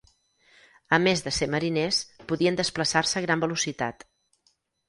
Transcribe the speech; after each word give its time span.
A 0.97 0.97
més 1.07 1.21
de 1.25 1.33
ser 1.37 1.49
mariners 1.57 2.01
podien 2.31 2.57
desplaçar-se 2.63 3.21
a 3.23 3.27
gran 3.27 3.45
velocitat. 3.47 4.07